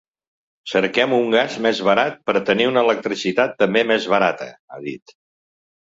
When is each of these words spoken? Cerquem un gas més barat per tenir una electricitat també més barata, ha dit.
Cerquem 0.71 1.13
un 1.17 1.29
gas 1.35 1.59
més 1.67 1.83
barat 1.89 2.17
per 2.31 2.37
tenir 2.49 2.69
una 2.73 2.85
electricitat 2.89 3.57
també 3.63 3.87
més 3.95 4.13
barata, 4.19 4.53
ha 4.79 4.85
dit. 4.93 5.19